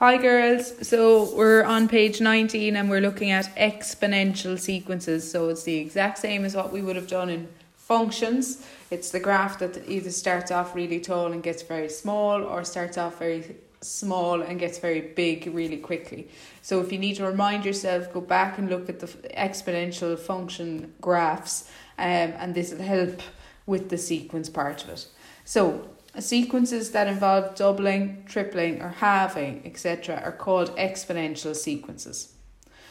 Hi 0.00 0.16
girls, 0.16 0.86
so 0.86 1.34
we're 1.34 1.64
on 1.64 1.88
page 1.88 2.20
19 2.20 2.76
and 2.76 2.88
we're 2.88 3.00
looking 3.00 3.32
at 3.32 3.52
exponential 3.56 4.56
sequences. 4.56 5.28
So 5.28 5.48
it's 5.48 5.64
the 5.64 5.74
exact 5.74 6.18
same 6.18 6.44
as 6.44 6.54
what 6.54 6.72
we 6.72 6.82
would 6.82 6.94
have 6.94 7.08
done 7.08 7.28
in 7.28 7.48
functions. 7.76 8.64
It's 8.92 9.10
the 9.10 9.18
graph 9.18 9.58
that 9.58 9.88
either 9.88 10.10
starts 10.10 10.52
off 10.52 10.76
really 10.76 11.00
tall 11.00 11.32
and 11.32 11.42
gets 11.42 11.62
very 11.62 11.88
small 11.88 12.44
or 12.44 12.62
starts 12.62 12.96
off 12.96 13.18
very 13.18 13.56
small 13.80 14.40
and 14.40 14.60
gets 14.60 14.78
very 14.78 15.00
big 15.00 15.52
really 15.52 15.78
quickly. 15.78 16.28
So 16.62 16.80
if 16.80 16.92
you 16.92 16.98
need 17.00 17.16
to 17.16 17.26
remind 17.26 17.64
yourself, 17.64 18.12
go 18.12 18.20
back 18.20 18.56
and 18.56 18.70
look 18.70 18.88
at 18.88 19.00
the 19.00 19.08
exponential 19.36 20.16
function 20.16 20.94
graphs 21.00 21.68
um, 21.98 22.34
and 22.38 22.54
this 22.54 22.70
will 22.72 22.84
help 22.84 23.20
with 23.66 23.88
the 23.88 23.98
sequence 23.98 24.48
part 24.48 24.84
of 24.84 24.90
it. 24.90 25.08
So 25.44 25.90
Sequences 26.18 26.90
that 26.92 27.06
involve 27.06 27.54
doubling, 27.54 28.24
tripling, 28.26 28.82
or 28.82 28.88
halving, 28.88 29.62
etc., 29.64 30.20
are 30.24 30.32
called 30.32 30.76
exponential 30.76 31.54
sequences. 31.54 32.32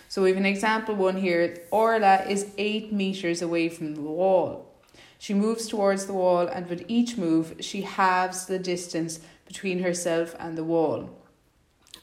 So 0.07 0.23
we 0.23 0.29
have 0.29 0.37
an 0.37 0.45
example 0.45 0.95
one 0.95 1.17
here. 1.17 1.63
Orla 1.71 2.23
is 2.29 2.51
8 2.57 2.93
meters 2.93 3.41
away 3.41 3.69
from 3.69 3.95
the 3.95 4.01
wall. 4.01 4.73
She 5.19 5.33
moves 5.33 5.67
towards 5.67 6.05
the 6.05 6.13
wall, 6.13 6.47
and 6.47 6.69
with 6.69 6.85
each 6.87 7.17
move, 7.17 7.55
she 7.59 7.81
halves 7.81 8.45
the 8.45 8.59
distance 8.59 9.19
between 9.45 9.79
herself 9.79 10.35
and 10.39 10.57
the 10.57 10.63
wall. 10.63 11.09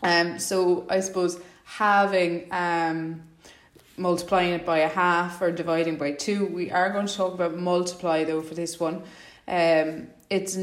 Um, 0.02 0.38
so 0.38 0.86
I 0.90 1.00
suppose 1.00 1.40
having 1.64 2.48
um, 2.50 3.22
multiplying 3.96 4.52
it 4.52 4.66
by 4.66 4.78
a 4.78 4.88
half 4.88 5.40
or 5.40 5.50
dividing 5.50 5.96
by 5.96 6.12
two. 6.12 6.46
We 6.46 6.70
are 6.70 6.90
going 6.90 7.06
to 7.06 7.14
talk 7.14 7.34
about 7.34 7.56
multiply 7.56 8.24
though 8.24 8.42
for 8.42 8.54
this 8.54 8.80
one. 8.80 9.02
Um, 9.46 10.08
it's 10.30 10.56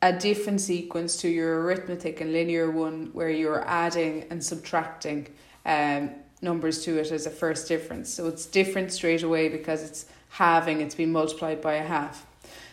a 0.00 0.12
different 0.12 0.60
sequence 0.60 1.16
to 1.22 1.28
your 1.28 1.62
arithmetic 1.62 2.20
and 2.20 2.32
linear 2.32 2.70
one 2.70 3.10
where 3.12 3.30
you're 3.30 3.66
adding 3.66 4.24
and 4.30 4.42
subtracting 4.42 5.28
um, 5.66 6.10
numbers 6.40 6.84
to 6.84 6.98
it 6.98 7.10
as 7.10 7.26
a 7.26 7.30
first 7.30 7.66
difference. 7.66 8.08
So 8.12 8.28
it's 8.28 8.46
different 8.46 8.92
straight 8.92 9.22
away 9.22 9.48
because 9.48 9.82
it's 9.82 10.06
halving, 10.30 10.80
it's 10.80 10.94
been 10.94 11.10
multiplied 11.10 11.60
by 11.60 11.74
a 11.74 11.86
half. 11.86 12.26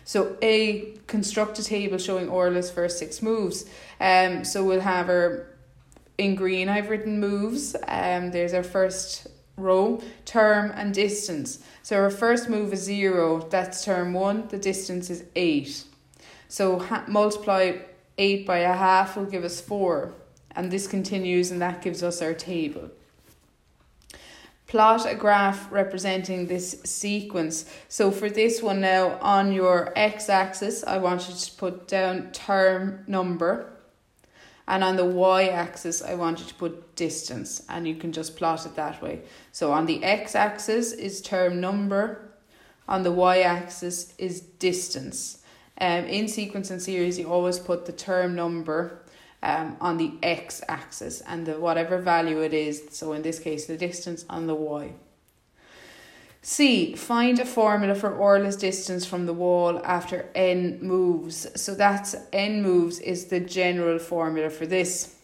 So 0.04 0.38
A, 0.44 0.94
construct 1.08 1.58
a 1.58 1.64
table 1.64 1.98
showing 1.98 2.30
Orla's 2.30 2.70
first 2.70 3.00
six 3.00 3.24
moves. 3.24 3.66
Um, 4.00 4.44
so 4.44 4.64
we'll 4.64 4.82
have 4.82 5.08
her 5.08 5.58
in 6.20 6.36
green, 6.36 6.70
I've 6.70 6.90
written 6.90 7.20
moves. 7.20 7.76
Um, 7.88 8.30
there's 8.30 8.54
our 8.54 8.64
first 8.64 9.28
row, 9.58 10.02
term 10.26 10.72
and 10.76 10.94
distance. 10.94 11.60
So 11.82 11.98
our 11.98 12.12
first 12.12 12.50
move 12.50 12.72
is 12.72 12.84
zero, 12.84 13.40
that's 13.50 13.84
term 13.84 14.14
one, 14.14 14.48
the 14.50 14.60
distance 14.60 15.10
is 15.10 15.24
eight. 15.36 15.86
So 16.48 16.80
ha- 16.80 17.06
multiply 17.08 17.78
8 18.18 18.46
by 18.46 18.60
a 18.60 18.74
half 18.74 19.18
will 19.18 19.26
give 19.26 19.44
us 19.44 19.60
4. 19.62 20.14
And 20.56 20.72
this 20.72 20.88
continues 20.88 21.52
and 21.52 21.62
that 21.62 21.82
gives 21.82 22.02
us 22.02 22.22
our 22.22 22.34
table. 22.34 22.92
Plot 24.68 25.06
a 25.06 25.16
graph 25.16 25.72
representing 25.72 26.48
this 26.48 26.82
sequence. 26.84 27.66
So 27.88 28.10
for 28.10 28.30
this 28.30 28.64
one 28.64 28.82
now, 28.82 29.20
on 29.20 29.52
your 29.52 29.94
x-axis, 29.96 30.84
I 30.84 30.98
want 30.98 31.30
you 31.30 31.36
to 31.36 31.52
put 31.52 31.88
down 31.88 32.32
term 32.32 33.04
number. 33.06 33.72
And 34.68 34.84
on 34.84 34.96
the 34.96 35.06
y-axis, 35.06 36.02
I 36.02 36.16
want 36.16 36.40
you 36.40 36.46
to 36.48 36.54
put 36.56 36.96
distance. 36.96 37.64
And 37.70 37.88
you 37.88 37.96
can 37.96 38.12
just 38.12 38.36
plot 38.36 38.66
it 38.66 38.76
that 38.76 39.02
way. 39.02 39.22
So 39.52 39.72
on 39.72 39.86
the 39.86 40.04
x-axis 40.04 40.94
is 40.94 41.22
term 41.22 41.62
number. 41.62 42.32
On 42.88 43.04
the 43.04 43.12
y-axis 43.12 44.16
is 44.18 44.42
distance. 44.42 45.44
Um, 45.80 46.06
in 46.06 46.28
sequence 46.28 46.72
and 46.72 46.82
series, 46.82 47.20
you 47.20 47.32
always 47.32 47.60
put 47.60 47.86
the 47.86 47.92
term 47.92 48.36
number 48.36 49.02
um, 49.44 49.78
on 49.82 49.98
the 49.98 50.14
x 50.24 50.62
axis 50.68 51.22
and 51.22 51.46
the 51.46 51.60
whatever 51.60 51.98
value 51.98 52.42
it 52.42 52.54
is. 52.54 52.84
So 52.92 53.14
in 53.14 53.22
this 53.22 53.40
case, 53.40 53.66
the 53.66 53.78
distance 53.78 54.26
on 54.30 54.48
the 54.48 54.56
y. 54.56 54.94
C. 56.42 56.96
Find 56.96 57.40
a 57.40 57.46
formula 57.46 57.96
for 57.96 58.16
Orla's 58.16 58.56
distance 58.56 59.04
from 59.04 59.26
the 59.26 59.34
wall 59.34 59.82
after 59.84 60.30
n 60.36 60.78
moves. 60.80 61.48
So 61.60 61.74
that's 61.74 62.16
n 62.32 62.62
moves 62.62 63.00
is 63.00 63.26
the 63.26 63.40
general 63.40 63.98
formula 63.98 64.52
for 64.52 64.68
this. 64.68 65.15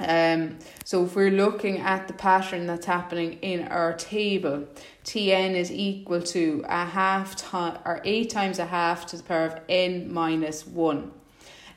Um, 0.00 0.58
so 0.84 1.04
if 1.04 1.14
we're 1.14 1.30
looking 1.30 1.78
at 1.78 2.08
the 2.08 2.14
pattern 2.14 2.66
that's 2.66 2.86
happening 2.86 3.34
in 3.42 3.68
our 3.68 3.92
table, 3.92 4.66
Tn 5.04 5.54
is 5.54 5.70
equal 5.70 6.20
to 6.22 6.64
a 6.68 6.84
half 6.84 7.36
time 7.36 7.78
or 7.84 8.00
8 8.04 8.28
times 8.28 8.58
a 8.58 8.66
half 8.66 9.06
to 9.06 9.16
the 9.16 9.22
power 9.22 9.46
of 9.46 9.60
n 9.68 10.12
minus 10.12 10.66
1. 10.66 11.12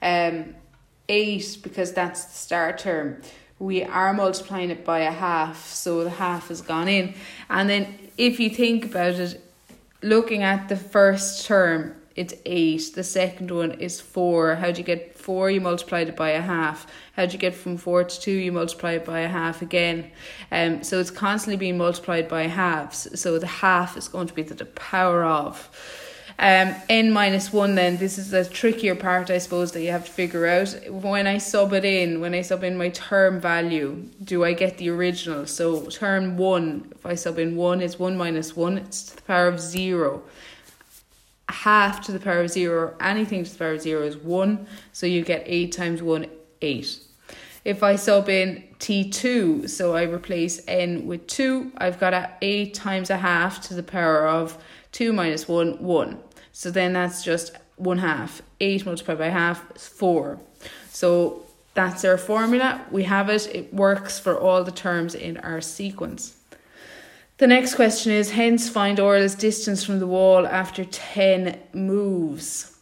Um, 0.02 0.56
8 1.10 1.60
because 1.62 1.94
that's 1.94 2.26
the 2.26 2.34
start 2.34 2.80
term. 2.80 3.22
We 3.60 3.84
are 3.84 4.14
multiplying 4.14 4.70
it 4.70 4.86
by 4.86 5.00
a 5.00 5.12
half, 5.12 5.66
so 5.66 6.04
the 6.04 6.12
half 6.12 6.50
has 6.50 6.62
gone 6.62 6.88
in. 6.88 7.16
And 7.50 7.70
then 7.70 7.98
if 8.18 8.40
you 8.40 8.50
think 8.50 8.86
about 8.86 9.16
it, 9.16 9.44
looking 10.02 10.44
at 10.44 10.70
the 10.70 10.76
first 10.76 11.46
term, 11.46 11.96
it's 12.18 12.34
8. 12.46 12.96
The 12.96 13.04
second 13.04 13.52
one 13.52 13.74
is 13.74 14.02
4. 14.02 14.56
How 14.56 14.72
do 14.72 14.80
you 14.80 14.84
get 14.84 15.16
4? 15.16 15.52
You 15.52 15.62
multiply 15.62 16.00
it 16.00 16.16
by 16.16 16.32
a 16.32 16.42
half. 16.42 16.88
How 17.14 17.28
do 17.28 17.34
you 17.34 17.38
get 17.38 17.54
from 17.54 17.78
4 17.78 18.06
to 18.06 18.20
2? 18.20 18.32
You 18.32 18.52
multiply 18.52 18.94
it 18.94 19.06
by 19.06 19.20
a 19.20 19.28
half 19.28 19.62
again. 19.62 20.10
Um, 20.52 20.84
so 20.84 21.00
it's 21.00 21.12
constantly 21.12 21.58
being 21.58 21.78
multiplied 21.78 22.28
by 22.28 22.48
halves. 22.48 23.20
So 23.22 23.38
the 23.38 23.46
half 23.46 23.96
is 23.96 24.08
going 24.08 24.28
to 24.28 24.34
be 24.34 24.44
to 24.46 24.56
the 24.56 24.66
power 24.66 25.24
of. 25.24 25.70
Um, 26.40 26.76
n 26.90 27.12
minus 27.12 27.54
1 27.54 27.76
then, 27.76 27.98
this 27.98 28.18
is 28.18 28.30
the 28.32 28.46
trickier 28.46 28.96
part 28.96 29.32
I 29.32 29.40
suppose 29.40 29.72
that 29.72 29.82
you 29.82 29.92
have 29.92 30.06
to 30.06 30.12
figure 30.12 30.48
out. 30.48 30.76
When 30.90 31.28
I 31.28 31.38
sub 31.38 31.74
it 31.74 31.86
in, 31.86 32.20
when 32.20 32.34
I 32.34 32.42
sub 32.42 32.64
in 32.64 32.78
my 32.78 32.90
term 32.90 33.40
value, 33.40 34.06
do 34.24 34.44
I 34.44 34.54
get 34.54 34.78
the 34.78 34.90
original? 34.90 35.46
So 35.46 35.86
term 35.86 36.36
1, 36.38 36.94
if 36.96 37.06
I 37.06 37.14
sub 37.14 37.38
in 37.38 37.56
1 37.56 37.82
is 37.82 38.00
1 38.00 38.18
minus 38.18 38.56
1, 38.56 38.78
it's 38.80 39.04
to 39.04 39.16
the 39.18 39.22
power 39.24 39.48
of 39.48 39.60
0 39.60 40.24
half 41.50 42.06
to 42.06 42.12
the 42.12 42.20
power 42.20 42.42
of 42.42 42.50
zero, 42.50 42.96
anything 43.00 43.44
to 43.44 43.52
the 43.52 43.58
power 43.58 43.74
of 43.74 43.82
zero 43.82 44.04
is 44.04 44.18
one. 44.18 44.68
So 44.92 45.06
you 45.06 45.24
get 45.24 45.44
eight 45.46 45.72
times 45.72 46.02
one, 46.02 46.28
eight. 46.62 47.00
If 47.68 47.84
I 47.84 47.98
sub 47.98 48.30
in 48.30 48.64
T2, 48.80 49.70
so 49.70 49.94
I 49.94 50.04
replace 50.04 50.62
n 50.70 51.06
with 51.06 51.28
2, 51.28 51.74
I've 51.78 52.00
got 52.00 52.14
a 52.14 52.32
8 52.42 52.74
times 52.74 53.10
a 53.10 53.18
half 53.18 53.60
to 53.68 53.74
the 53.74 53.84
power 53.84 54.26
of 54.26 54.58
2 54.94 55.12
minus 55.12 55.50
1, 55.50 55.84
1. 55.84 56.20
So 56.54 56.72
then 56.72 56.94
that's 56.94 57.24
just 57.26 57.58
1 57.76 57.98
half. 57.98 58.42
8 58.62 58.86
multiplied 58.86 59.18
by 59.18 59.28
half 59.28 59.70
is 59.76 59.86
4. 59.86 60.40
So 60.90 61.46
that's 61.74 62.06
our 62.06 62.18
formula. 62.18 62.86
We 62.90 63.04
have 63.04 63.30
it. 63.30 63.54
It 63.54 63.74
works 63.74 64.18
for 64.18 64.40
all 64.40 64.64
the 64.64 64.72
terms 64.72 65.14
in 65.14 65.36
our 65.38 65.60
sequence. 65.60 66.37
The 67.38 67.46
next 67.46 67.76
question 67.76 68.12
is 68.12 68.32
hence 68.32 68.68
find 68.68 69.00
Orla's 69.00 69.36
distance 69.36 69.84
from 69.84 70.00
the 70.00 70.08
wall 70.08 70.48
after 70.48 70.84
10 70.84 71.60
moves. 71.72 72.76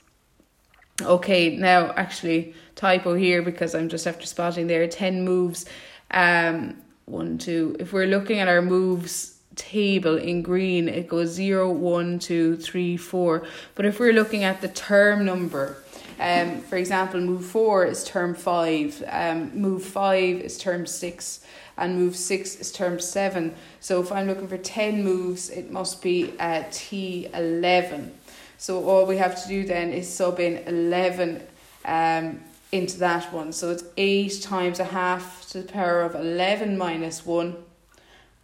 Okay, 1.01 1.57
now 1.57 1.91
actually 1.97 2.55
typo 2.75 3.15
here 3.15 3.41
because 3.41 3.75
I'm 3.75 3.89
just 3.89 4.07
after 4.07 4.25
spotting 4.25 4.67
there 4.67 4.87
10 4.87 5.25
moves. 5.25 5.65
Um, 6.11 6.77
one, 7.03 7.37
two. 7.37 7.75
If 7.79 7.91
we're 7.91 8.07
looking 8.07 8.39
at 8.39 8.47
our 8.47 8.61
moves 8.61 9.39
table 9.55 10.17
in 10.17 10.41
green, 10.41 10.87
it 10.87 11.09
goes 11.09 11.29
zero, 11.29 11.69
one, 11.69 12.17
two, 12.17 12.55
three, 12.55 12.95
four. 12.95 13.45
But 13.75 13.85
if 13.85 13.99
we're 13.99 14.13
looking 14.13 14.45
at 14.45 14.61
the 14.61 14.69
term 14.69 15.25
number, 15.25 15.83
um, 16.17 16.61
for 16.61 16.77
example, 16.77 17.19
move 17.19 17.45
four 17.45 17.85
is 17.85 18.05
term 18.05 18.33
five, 18.33 19.03
um, 19.07 19.51
move 19.53 19.83
five 19.83 20.39
is 20.39 20.57
term 20.57 20.85
six 20.85 21.45
and 21.77 21.97
move 21.97 22.15
six 22.15 22.55
is 22.55 22.71
term 22.71 22.99
seven. 22.99 23.55
So 23.79 24.01
if 24.01 24.11
I'm 24.11 24.27
looking 24.27 24.47
for 24.47 24.57
10 24.57 25.03
moves, 25.03 25.49
it 25.49 25.71
must 25.71 26.01
be 26.01 26.33
uh, 26.39 26.63
T11. 26.69 28.11
So 28.57 28.87
all 28.87 29.05
we 29.05 29.17
have 29.17 29.41
to 29.41 29.47
do 29.47 29.65
then 29.65 29.91
is 29.91 30.11
sub 30.11 30.39
in 30.39 30.57
11 30.67 31.41
um, 31.85 32.39
into 32.71 32.97
that 32.99 33.31
one. 33.33 33.51
So 33.51 33.71
it's 33.71 33.83
8 33.97 34.41
times 34.41 34.79
a 34.79 34.85
half 34.85 35.47
to 35.49 35.61
the 35.61 35.71
power 35.71 36.01
of 36.01 36.15
11 36.15 36.77
minus 36.77 37.25
1, 37.25 37.55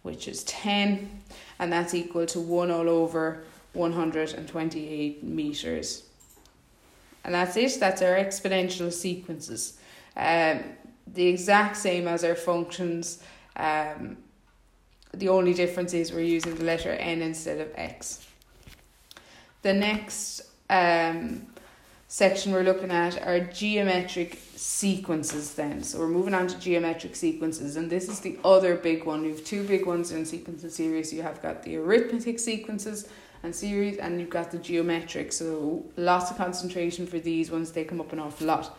which 0.02 0.28
is 0.28 0.44
10. 0.44 1.22
And 1.58 1.72
that's 1.72 1.94
equal 1.94 2.26
to 2.26 2.40
1 2.40 2.70
all 2.70 2.88
over 2.88 3.44
128 3.72 5.24
meters. 5.24 6.04
And 7.24 7.34
that's 7.34 7.56
it. 7.56 7.78
That's 7.78 8.02
our 8.02 8.14
exponential 8.16 8.92
sequences. 8.92 9.78
Um, 10.16 10.60
the 11.06 11.26
exact 11.26 11.76
same 11.76 12.08
as 12.08 12.24
our 12.24 12.34
functions. 12.34 13.22
Um, 13.56 14.18
the 15.14 15.28
only 15.28 15.52
difference 15.54 15.92
is 15.94 16.12
we're 16.12 16.20
using 16.20 16.54
the 16.54 16.64
letter 16.64 16.90
n 16.90 17.20
instead 17.22 17.60
of 17.60 17.70
x. 17.74 18.26
The 19.62 19.72
next 19.74 20.42
um, 20.70 21.46
section 22.08 22.52
we're 22.52 22.62
looking 22.62 22.90
at 22.90 23.26
are 23.26 23.40
geometric 23.40 24.38
sequences 24.56 25.54
then. 25.54 25.82
So 25.82 25.98
we're 25.98 26.08
moving 26.08 26.34
on 26.34 26.46
to 26.48 26.58
geometric 26.58 27.14
sequences 27.14 27.76
and 27.76 27.88
this 27.90 28.08
is 28.08 28.20
the 28.20 28.38
other 28.44 28.74
big 28.76 29.04
one. 29.04 29.24
You 29.24 29.30
have 29.30 29.44
two 29.44 29.66
big 29.66 29.86
ones 29.86 30.12
in 30.12 30.24
sequence 30.24 30.62
and 30.62 30.72
series. 30.72 31.12
You 31.12 31.22
have 31.22 31.42
got 31.42 31.62
the 31.62 31.76
arithmetic 31.76 32.38
sequences 32.38 33.08
and 33.42 33.54
series 33.54 33.98
and 33.98 34.20
you've 34.20 34.30
got 34.30 34.50
the 34.50 34.58
geometric. 34.58 35.32
So 35.32 35.84
lots 35.96 36.30
of 36.30 36.36
concentration 36.36 37.06
for 37.06 37.18
these 37.18 37.50
ones. 37.50 37.72
They 37.72 37.84
come 37.84 38.00
up 38.00 38.12
an 38.12 38.20
awful 38.20 38.46
lot. 38.46 38.78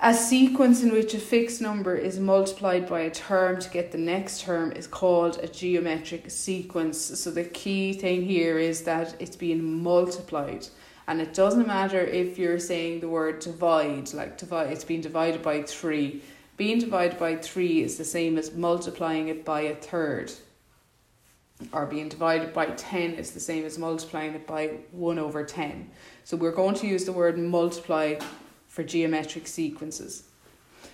A 0.00 0.12
sequence 0.12 0.82
in 0.82 0.92
which 0.92 1.14
a 1.14 1.18
fixed 1.18 1.62
number 1.62 1.96
is 1.96 2.20
multiplied 2.20 2.86
by 2.86 3.00
a 3.00 3.10
term 3.10 3.58
to 3.60 3.70
get 3.70 3.92
the 3.92 3.98
next 3.98 4.42
term 4.42 4.72
is 4.72 4.86
called 4.86 5.38
a 5.38 5.48
geometric 5.48 6.30
sequence. 6.30 6.98
So 7.18 7.30
the 7.30 7.44
key 7.44 7.94
thing 7.94 8.22
here 8.22 8.58
is 8.58 8.82
that 8.82 9.16
it's 9.20 9.36
being 9.36 9.82
multiplied. 9.82 10.68
And 11.08 11.22
it 11.22 11.32
doesn't 11.32 11.66
matter 11.66 12.00
if 12.00 12.36
you're 12.36 12.58
saying 12.58 13.00
the 13.00 13.08
word 13.08 13.38
divide, 13.38 14.12
like 14.12 14.36
divide, 14.36 14.70
it's 14.70 14.84
being 14.84 15.00
divided 15.00 15.40
by 15.42 15.62
three. 15.62 16.22
Being 16.58 16.78
divided 16.78 17.18
by 17.18 17.36
three 17.36 17.82
is 17.82 17.96
the 17.96 18.04
same 18.04 18.36
as 18.36 18.54
multiplying 18.54 19.28
it 19.28 19.46
by 19.46 19.62
a 19.62 19.74
third. 19.74 20.30
Or 21.72 21.86
being 21.86 22.10
divided 22.10 22.52
by 22.52 22.66
10 22.66 23.14
is 23.14 23.30
the 23.30 23.40
same 23.40 23.64
as 23.64 23.78
multiplying 23.78 24.34
it 24.34 24.46
by 24.46 24.80
1 24.92 25.18
over 25.18 25.42
10. 25.42 25.90
So 26.22 26.36
we're 26.36 26.52
going 26.52 26.74
to 26.74 26.86
use 26.86 27.06
the 27.06 27.12
word 27.12 27.38
multiply 27.38 28.18
for 28.76 28.84
geometric 28.84 29.46
sequences. 29.46 30.24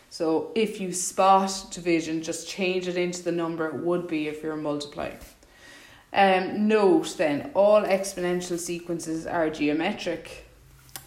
So 0.08 0.52
if 0.54 0.80
you 0.80 0.92
spot 0.92 1.66
division, 1.72 2.22
just 2.22 2.48
change 2.48 2.86
it 2.86 2.96
into 2.96 3.24
the 3.24 3.32
number 3.32 3.66
it 3.66 3.74
would 3.74 4.06
be 4.06 4.28
if 4.28 4.40
you're 4.40 4.54
multiplying. 4.54 5.18
Um, 6.12 6.68
note 6.68 7.16
then, 7.18 7.50
all 7.54 7.82
exponential 7.82 8.56
sequences 8.56 9.26
are 9.26 9.50
geometric. 9.50 10.46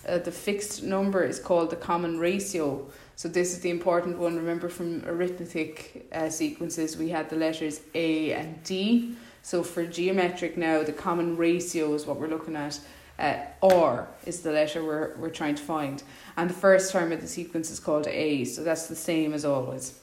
Uh, 0.05 0.17
the 0.17 0.33
fixed 0.33 0.83
number 0.83 1.23
is 1.23 1.39
called 1.39 1.69
the 1.69 1.77
common 1.77 2.19
ratio. 2.19 2.85
So 3.15 3.29
this 3.29 3.53
is 3.53 3.61
the 3.61 3.69
important 3.69 4.17
one. 4.17 4.35
Remember 4.35 4.67
from 4.67 5.01
arithmetic 5.05 6.07
uh, 6.11 6.29
sequences, 6.29 6.97
we 6.97 7.07
had 7.07 7.29
the 7.29 7.37
letters 7.37 7.79
A 7.93 8.33
and 8.33 8.61
D. 8.63 9.15
So 9.43 9.63
for 9.63 9.85
geometric 9.85 10.57
now, 10.57 10.83
the 10.83 10.91
common 10.91 11.37
ratio 11.37 11.93
is 11.93 12.05
what 12.05 12.19
we're 12.19 12.27
looking 12.27 12.57
at. 12.57 12.77
Uh, 13.17 13.37
R 13.63 14.07
is 14.25 14.41
the 14.41 14.51
letter 14.51 14.83
we're, 14.83 15.15
we're 15.17 15.29
trying 15.29 15.55
to 15.55 15.63
find. 15.63 16.03
And 16.35 16.49
the 16.49 16.53
first 16.53 16.91
term 16.91 17.11
of 17.11 17.21
the 17.21 17.27
sequence 17.27 17.71
is 17.71 17.79
called 17.79 18.07
A, 18.07 18.43
so 18.45 18.63
that's 18.63 18.87
the 18.87 18.95
same 18.95 19.33
as 19.33 19.45
always. 19.45 19.99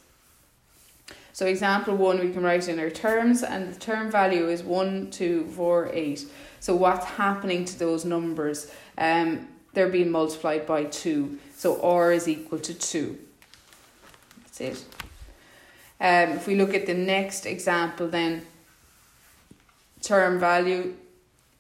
So 1.35 1.47
example 1.47 1.97
one, 1.97 2.21
we 2.21 2.31
can 2.31 2.43
write 2.43 2.69
in 2.69 2.79
our 2.79 2.91
terms, 2.91 3.43
and 3.43 3.73
the 3.75 3.79
term 3.79 4.11
value 4.11 4.49
is 4.49 4.63
1, 4.63 5.11
2, 5.11 5.47
4, 5.47 5.91
8. 5.93 6.27
So 6.61 6.77
what's 6.77 7.07
happening 7.07 7.65
to 7.65 7.79
those 7.79 8.05
numbers? 8.05 8.71
Um, 8.99 9.49
they're 9.73 9.89
being 9.89 10.11
multiplied 10.11 10.67
by 10.67 10.85
2. 10.85 11.39
So 11.57 11.81
R 11.83 12.13
is 12.13 12.29
equal 12.29 12.59
to 12.61 12.75
2. 12.75 13.19
That's 14.43 14.61
it. 14.61 14.85
Um, 16.01 16.37
if 16.37 16.47
we 16.47 16.57
look 16.57 16.75
at 16.75 16.87
the 16.87 16.95
next 16.95 17.47
example 17.47 18.09
then, 18.09 18.47
term 20.03 20.39
value 20.39 20.95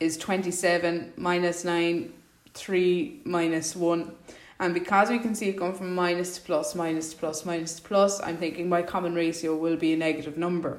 is 0.02 0.16
27 0.16 1.12
minus 1.16 1.64
9, 1.64 2.12
3 2.54 3.20
minus 3.25 3.76
1. 3.76 4.12
And 4.58 4.75
because 4.75 5.10
we 5.10 5.19
can 5.19 5.34
see 5.34 5.49
it 5.49 5.56
going 5.56 5.75
from 5.75 5.94
minus 5.94 6.37
to 6.37 6.40
plus, 6.43 6.75
minus 6.75 7.12
to 7.12 7.16
plus, 7.16 7.44
minus 7.44 7.76
to 7.76 7.82
plus, 7.82 8.20
I'm 8.20 8.37
thinking 8.37 8.69
my 8.69 8.82
common 8.82 9.14
ratio 9.14 9.56
will 9.56 9.76
be 9.76 9.93
a 9.93 9.96
negative 9.96 10.37
number. 10.37 10.78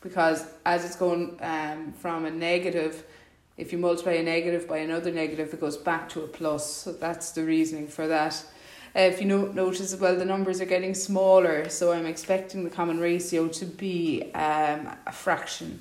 Because 0.00 0.44
as 0.66 0.84
it's 0.84 0.96
going 0.96 1.38
um, 1.40 1.92
from 1.92 2.24
a 2.24 2.30
negative, 2.30 3.04
if 3.56 3.72
you 3.72 3.78
multiply 3.78 4.12
a 4.12 4.22
negative 4.22 4.66
by 4.66 4.78
another 4.78 5.12
negative, 5.12 5.54
it 5.54 5.60
goes 5.60 5.76
back 5.76 6.08
to 6.10 6.22
a 6.24 6.26
plus. 6.26 6.68
So 6.68 6.92
that's 6.92 7.30
the 7.32 7.44
reasoning 7.44 7.86
for 7.86 8.08
that. 8.08 8.44
Uh, 8.96 9.00
if 9.00 9.20
you 9.20 9.26
no- 9.26 9.46
notice 9.52 9.94
well, 9.96 10.16
the 10.16 10.24
numbers 10.24 10.60
are 10.60 10.66
getting 10.66 10.94
smaller, 10.94 11.68
so 11.68 11.92
I'm 11.92 12.06
expecting 12.06 12.64
the 12.64 12.70
common 12.70 12.98
ratio 12.98 13.46
to 13.48 13.64
be 13.64 14.32
um, 14.34 14.96
a 15.06 15.12
fraction. 15.12 15.80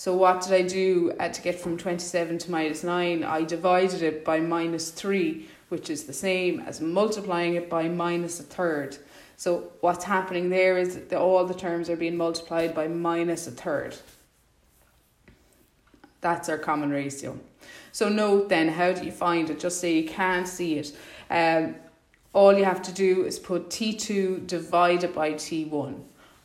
So 0.00 0.14
what 0.14 0.40
did 0.40 0.54
I 0.54 0.62
do 0.62 1.12
uh, 1.20 1.28
to 1.28 1.42
get 1.42 1.60
from 1.60 1.76
27 1.76 2.38
to 2.38 2.50
minus 2.50 2.82
9? 2.82 3.22
I 3.22 3.42
divided 3.42 4.00
it 4.00 4.24
by 4.24 4.40
minus 4.40 4.90
3, 4.90 5.46
which 5.68 5.90
is 5.90 6.04
the 6.04 6.14
same 6.14 6.60
as 6.60 6.80
multiplying 6.80 7.56
it 7.56 7.68
by 7.68 7.86
minus 7.86 8.40
a 8.40 8.44
third. 8.44 8.96
So 9.36 9.72
what's 9.82 10.04
happening 10.04 10.48
there 10.48 10.78
is 10.78 10.94
that 10.94 11.20
all 11.20 11.44
the 11.44 11.52
terms 11.52 11.90
are 11.90 11.96
being 11.96 12.16
multiplied 12.16 12.74
by 12.74 12.88
minus 12.88 13.46
a 13.46 13.50
third. 13.50 13.94
That's 16.22 16.48
our 16.48 16.56
common 16.56 16.88
ratio. 16.88 17.38
So 17.92 18.08
note 18.08 18.48
then, 18.48 18.68
how 18.68 18.92
do 18.92 19.04
you 19.04 19.12
find 19.12 19.50
it? 19.50 19.60
Just 19.60 19.82
say 19.82 19.98
you 19.98 20.08
can't 20.08 20.48
see 20.48 20.78
it. 20.78 20.96
Um, 21.28 21.74
all 22.32 22.56
you 22.56 22.64
have 22.64 22.80
to 22.84 22.92
do 22.92 23.26
is 23.26 23.38
put 23.38 23.68
T2 23.68 24.46
divided 24.46 25.14
by 25.14 25.34
T1 25.34 26.00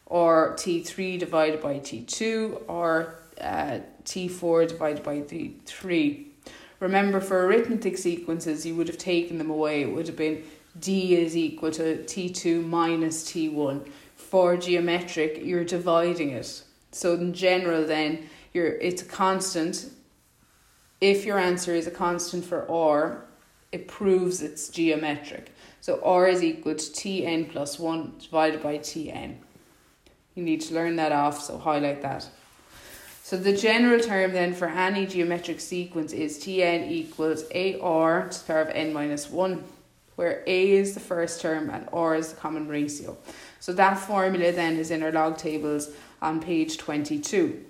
or 0.07 0.55
T3 0.57 1.17
divided 1.17 1.61
by 1.61 1.75
T2 1.79 2.63
or 2.67 3.21
uh, 3.39 3.79
T4 4.03 4.67
divided 4.67 5.03
by 5.03 5.21
the 5.21 5.53
3. 5.65 6.27
Remember, 6.79 7.21
for 7.21 7.45
arithmetic 7.45 7.97
sequences, 7.97 8.65
you 8.65 8.75
would 8.75 8.87
have 8.87 8.97
taken 8.97 9.37
them 9.37 9.49
away. 9.49 9.81
It 9.81 9.91
would 9.91 10.07
have 10.07 10.17
been 10.17 10.43
D 10.79 11.15
is 11.15 11.37
equal 11.37 11.71
to 11.71 12.03
T2 12.03 12.65
minus 12.67 13.23
T1. 13.31 13.89
For 14.15 14.57
geometric, 14.57 15.39
you're 15.43 15.63
dividing 15.63 16.31
it. 16.31 16.63
So 16.91 17.13
in 17.13 17.33
general, 17.33 17.85
then, 17.85 18.29
you're, 18.53 18.67
it's 18.67 19.01
a 19.01 19.05
constant. 19.05 19.89
If 20.99 21.25
your 21.25 21.37
answer 21.37 21.73
is 21.73 21.87
a 21.87 21.91
constant 21.91 22.43
for 22.45 22.69
R, 22.69 23.25
it 23.71 23.87
proves 23.87 24.41
it's 24.41 24.69
geometric. 24.69 25.51
So 25.81 26.01
R 26.03 26.27
is 26.27 26.43
equal 26.43 26.75
to 26.75 26.91
Tn 26.91 27.51
plus 27.51 27.79
1 27.79 28.15
divided 28.19 28.63
by 28.63 28.77
Tn. 28.77 29.37
You 30.35 30.43
need 30.43 30.61
to 30.61 30.73
learn 30.73 30.95
that 30.97 31.11
off, 31.11 31.41
so 31.41 31.57
highlight 31.57 32.01
that. 32.01 32.29
So 33.25 33.37
the 33.37 33.57
general 33.57 33.99
term 33.99 34.33
then 34.33 34.53
for 34.53 34.67
any 34.67 35.07
geometric 35.07 35.59
sequence 35.59 36.13
is 36.13 36.37
Tn 36.37 36.91
equals 36.91 37.41
AR 37.45 38.29
to 38.29 38.37
the 38.37 38.45
power 38.45 38.61
of 38.61 38.69
n 38.69 38.93
minus 38.93 39.31
1, 39.31 39.63
where 40.15 40.43
A 40.45 40.71
is 40.73 40.93
the 40.93 40.99
first 40.99 41.41
term 41.41 41.71
and 41.71 41.89
R 41.91 42.13
is 42.15 42.33
the 42.33 42.35
common 42.35 42.67
ratio. 42.67 43.17
So 43.59 43.73
that 43.73 43.97
formula 43.97 44.51
then 44.51 44.77
is 44.77 44.91
in 44.91 45.01
our 45.01 45.11
log 45.11 45.39
tables 45.39 45.89
on 46.21 46.39
page 46.39 46.77
22. 46.77 47.65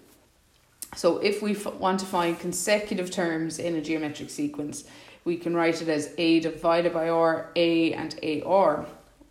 So 0.98 1.20
if 1.20 1.42
we 1.42 1.52
f- 1.52 1.76
want 1.76 2.02
to 2.02 2.06
find 2.06 2.38
consecutive 2.38 3.10
terms 3.10 3.58
in 3.58 3.78
a 3.78 3.82
geometric 3.82 4.32
sequence, 4.32 4.84
we 5.24 5.38
can 5.38 5.56
write 5.56 5.82
it 5.82 5.88
as 5.88 6.14
A 6.18 6.42
divided 6.42 6.92
by 6.92 7.08
R, 7.08 7.50
A 7.56 7.94
and 7.94 8.14
AR. 8.22 8.88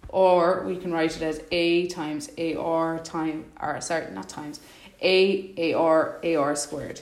Or 0.09 0.63
we 0.65 0.77
can 0.77 0.91
write 0.91 1.17
it 1.17 1.23
as 1.23 1.43
A 1.51 1.87
times 1.89 2.31
AR 2.39 2.99
time, 3.01 3.45
or 3.61 3.79
sorry, 3.83 4.11
not 4.13 4.29
times, 4.29 4.61
a, 5.05 5.75
AR, 5.75 6.21
AR 6.25 6.57
squared. 6.57 7.01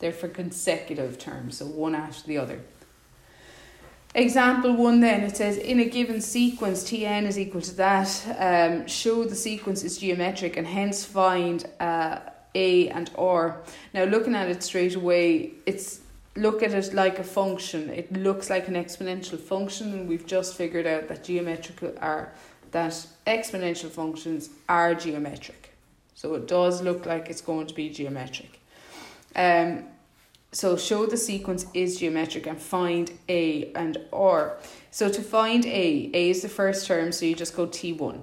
They're 0.00 0.12
for 0.12 0.28
consecutive 0.28 1.18
terms, 1.18 1.58
so 1.58 1.66
one 1.66 1.94
after 1.94 2.26
the 2.26 2.36
other. 2.36 2.60
Example 4.16 4.76
one 4.76 5.00
then, 5.00 5.22
it 5.22 5.36
says 5.36 5.56
in 5.56 5.80
a 5.80 5.86
given 5.86 6.20
sequence, 6.20 6.84
Tn 6.84 7.24
is 7.26 7.38
equal 7.38 7.62
to 7.62 7.74
that. 7.76 8.36
Um, 8.38 8.86
show 8.86 9.24
the 9.24 9.34
sequence 9.34 9.82
is 9.82 9.98
geometric 9.98 10.56
and 10.56 10.66
hence 10.66 11.04
find 11.04 11.64
uh, 11.80 12.20
A 12.54 12.88
and 12.90 13.10
R. 13.16 13.60
Now, 13.92 14.04
looking 14.04 14.36
at 14.36 14.48
it 14.48 14.62
straight 14.62 14.94
away, 14.94 15.54
it's 15.66 16.00
look 16.36 16.62
at 16.62 16.72
it 16.74 16.94
like 16.94 17.18
a 17.18 17.24
function. 17.24 17.90
It 17.90 18.12
looks 18.12 18.50
like 18.50 18.68
an 18.68 18.74
exponential 18.74 19.38
function, 19.38 19.92
and 19.92 20.08
we've 20.08 20.26
just 20.26 20.54
figured 20.54 20.86
out 20.86 21.08
that 21.08 21.24
geometrical 21.24 21.94
are 22.00 22.32
that 22.70 23.06
exponential 23.26 23.88
functions 23.88 24.50
are 24.68 24.94
geometric. 24.94 25.73
So 26.24 26.32
it 26.36 26.48
does 26.48 26.80
look 26.80 27.04
like 27.04 27.28
it's 27.28 27.42
going 27.42 27.66
to 27.66 27.74
be 27.74 27.90
geometric. 27.90 28.58
Um, 29.36 29.84
so 30.52 30.74
show 30.78 31.04
the 31.04 31.18
sequence 31.18 31.66
is 31.74 31.98
geometric 31.98 32.46
and 32.46 32.58
find 32.58 33.12
A 33.28 33.70
and 33.74 33.98
R. 34.10 34.56
So 34.90 35.10
to 35.10 35.20
find 35.20 35.66
A, 35.66 36.10
A 36.14 36.30
is 36.30 36.40
the 36.40 36.48
first 36.48 36.86
term, 36.86 37.12
so 37.12 37.26
you 37.26 37.34
just 37.34 37.54
go 37.54 37.66
T1. 37.66 38.22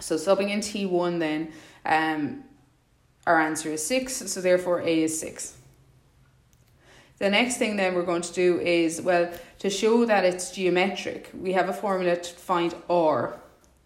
So 0.00 0.16
subbing 0.16 0.50
in 0.50 0.58
T1 0.58 1.20
then, 1.20 1.52
um, 1.86 2.42
our 3.28 3.40
answer 3.40 3.70
is 3.70 3.86
6, 3.86 4.12
so 4.12 4.40
therefore 4.40 4.80
A 4.80 5.02
is 5.04 5.20
6. 5.20 5.56
The 7.18 7.30
next 7.30 7.58
thing 7.58 7.76
then 7.76 7.94
we're 7.94 8.02
going 8.02 8.22
to 8.22 8.32
do 8.32 8.58
is, 8.58 9.00
well, 9.00 9.30
to 9.60 9.70
show 9.70 10.04
that 10.04 10.24
it's 10.24 10.50
geometric, 10.50 11.30
we 11.32 11.52
have 11.52 11.68
a 11.68 11.72
formula 11.72 12.16
to 12.16 12.34
find 12.34 12.74
R. 12.90 13.38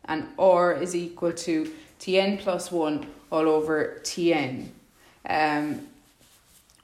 And 0.07 0.29
R 0.39 0.73
is 0.73 0.97
equal 0.97 1.33
to 1.33 1.71
Tn 2.03 2.37
plus 2.41 2.73
1 2.73 3.07
all 3.31 3.49
over 3.49 4.01
Tn. 4.03 4.67
Um, 5.29 5.87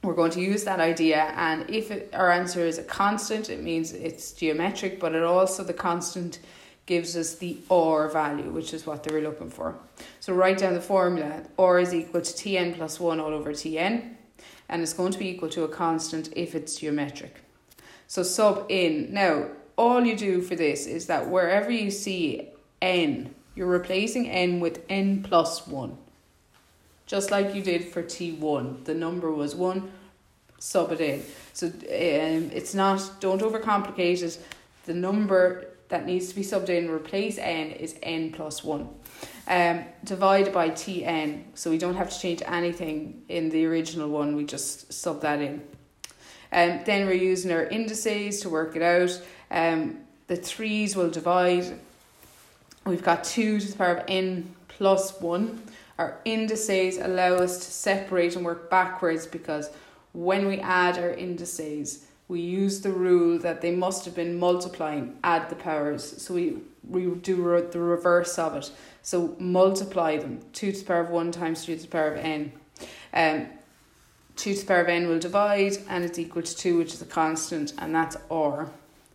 we're 0.05 0.15
going 0.15 0.31
to 0.31 0.41
use 0.41 0.63
that 0.63 0.79
idea 0.79 1.33
and 1.37 1.69
if 1.69 1.91
it, 1.91 2.11
our 2.13 2.31
answer 2.31 2.61
is 2.61 2.79
a 2.79 2.85
constant 2.85 3.51
it 3.51 3.61
means 3.61 3.93
it's 3.93 4.31
geometric 4.31 5.01
but 5.01 5.17
it 5.17 5.25
also 5.25 5.65
the 5.65 5.73
constant 5.73 6.39
gives 6.87 7.17
us 7.17 7.35
the 7.35 7.59
R 7.69 8.09
value 8.09 8.49
which 8.51 8.73
is 8.73 8.87
what 8.87 9.03
they 9.03 9.13
were 9.13 9.21
looking 9.21 9.51
for. 9.51 9.75
So 10.21 10.35
write 10.35 10.59
down 10.59 10.75
the 10.75 10.81
formula 10.81 11.43
R 11.59 11.81
is 11.81 11.93
equal 11.93 12.21
to 12.21 12.33
Tn 12.33 12.77
plus 12.77 13.01
1 13.01 13.19
all 13.19 13.35
over 13.35 13.51
Tn 13.51 14.15
and 14.69 14.83
it's 14.83 14.93
going 14.93 15.11
to 15.11 15.19
be 15.19 15.29
equal 15.29 15.49
to 15.49 15.65
a 15.65 15.69
constant 15.69 16.33
if 16.37 16.55
it's 16.55 16.77
geometric. 16.77 17.43
So 18.07 18.23
sub 18.23 18.67
in. 18.69 19.13
Now 19.13 19.49
all 19.77 20.05
you 20.05 20.17
do 20.17 20.43
for 20.43 20.55
this 20.55 20.87
is 20.87 21.07
that 21.07 21.29
wherever 21.29 21.73
you 21.73 21.91
see 21.91 22.51
n 22.81 23.35
you're 23.59 23.67
replacing 23.67 24.31
n 24.31 24.61
with 24.61 24.85
n 24.89 25.25
plus 25.25 25.67
1. 25.67 25.99
Just 27.07 27.33
like 27.33 27.57
you 27.57 27.61
did 27.61 27.87
for 27.87 28.05
T1. 28.05 28.85
The 28.85 28.95
number 28.95 29.33
was 29.33 29.57
1, 29.57 29.91
sub 30.61 30.93
it 30.93 31.01
in. 31.01 31.25
So 31.55 31.67
um, 31.67 32.51
it's 32.55 32.73
not, 32.73 33.03
don't 33.19 33.43
overcomplicate 33.43 34.23
it. 34.23 34.39
The 34.87 34.95
number 34.95 35.67
that 35.89 36.07
needs 36.07 36.29
to 36.29 36.37
be 36.37 36.43
subbed 36.43 36.69
in, 36.69 36.89
replace 36.89 37.37
n, 37.37 37.73
is 37.73 37.97
n 38.01 38.31
plus 38.31 38.63
1. 38.63 38.89
Um, 39.49 39.85
divided 40.05 40.53
by 40.53 40.71
tn, 40.71 41.43
so 41.55 41.71
we 41.71 41.79
don't 41.79 41.97
have 41.97 42.11
to 42.11 42.21
change 42.21 42.43
anything 42.47 43.23
in 43.29 43.49
the 43.49 43.67
original 43.67 44.09
one, 44.09 44.37
we 44.37 44.45
just 44.45 44.93
sub 44.93 45.23
that 45.23 45.41
in. 45.41 45.63
Um, 46.53 46.81
then 46.85 47.07
we're 47.07 47.15
using 47.15 47.51
our 47.51 47.65
indices 47.65 48.41
to 48.43 48.51
work 48.51 48.77
it 48.77 48.83
out. 48.83 49.21
Um, 49.51 50.01
the 50.29 50.37
threes 50.37 50.95
will 50.95 51.11
divide. 51.11 51.81
We've 52.89 53.03
got 53.03 53.23
2 53.23 53.61
to 53.61 53.67
the 53.67 53.77
power 53.77 53.97
of 53.97 54.05
n 54.09 54.55
plus 54.67 55.21
1. 55.21 55.63
Our 55.99 56.19
indices 56.25 56.97
allow 56.97 57.35
us 57.35 57.59
to 57.59 57.71
separate 57.71 58.35
and 58.35 58.47
work 58.47 58.71
backwards 58.71 59.27
because 59.27 59.69
when 60.15 60.47
we 60.47 60.59
add 60.61 60.97
our 60.97 61.11
indices, 61.11 62.07
we 62.29 62.41
use 62.41 62.81
the 62.81 62.91
rule 62.91 63.39
that 63.41 63.61
they 63.61 63.73
must 63.73 64.07
have 64.07 64.15
been 64.15 64.39
multiplying, 64.39 65.19
add 65.23 65.51
the 65.51 65.57
powers. 65.57 66.23
So 66.23 66.33
we, 66.33 66.57
we 66.89 67.07
do 67.17 67.37
re- 67.37 67.61
the 67.61 67.79
reverse 67.79 68.39
of 68.39 68.57
it. 68.57 68.71
So 69.03 69.37
multiply 69.39 70.17
them. 70.17 70.41
2 70.55 70.73
to 70.73 70.79
the 70.79 70.85
power 70.87 71.01
of 71.01 71.11
1 71.11 71.31
times 71.31 71.67
3 71.67 71.77
to 71.77 71.83
the 71.83 71.89
power 71.89 72.15
of 72.15 72.25
n. 72.25 72.53
Um, 73.13 73.49
2 74.37 74.55
to 74.55 74.61
the 74.61 74.67
power 74.67 74.81
of 74.81 74.89
n 74.89 75.09
will 75.09 75.19
divide 75.19 75.77
and 75.91 76.07
it's 76.07 76.19
equal 76.19 76.43
to 76.43 76.57
2, 76.57 76.79
which 76.79 76.95
is 76.95 77.03
a 77.03 77.07
constant, 77.07 77.75
and 77.77 77.95
that's 77.95 78.17
r. 78.31 78.71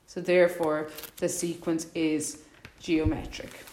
So 0.05 0.21
therefore, 0.21 0.89
the 1.17 1.27
sequence 1.27 1.87
is 1.95 2.42
geometric. 2.83 3.65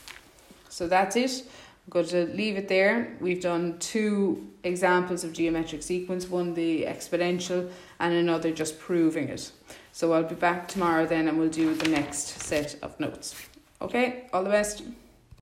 So 0.70 0.86
that's 0.86 1.16
it. 1.16 1.42
I'm 1.86 1.90
going 1.90 2.06
to 2.06 2.26
leave 2.26 2.56
it 2.56 2.68
there. 2.68 3.16
We've 3.20 3.42
done 3.42 3.78
two 3.80 4.48
examples 4.62 5.24
of 5.24 5.32
geometric 5.32 5.82
sequence, 5.82 6.28
one 6.28 6.54
the 6.54 6.84
exponential 6.84 7.70
and 7.98 8.14
another 8.14 8.52
just 8.52 8.78
proving 8.78 9.28
it. 9.28 9.50
So 9.92 10.12
I'll 10.12 10.22
be 10.22 10.36
back 10.36 10.68
tomorrow 10.68 11.04
then 11.04 11.26
and 11.26 11.38
we'll 11.38 11.48
do 11.48 11.74
the 11.74 11.88
next 11.88 12.40
set 12.40 12.76
of 12.82 12.98
notes. 13.00 13.34
Okay, 13.82 14.26
all 14.32 14.44
the 14.44 14.50
best. 14.50 14.82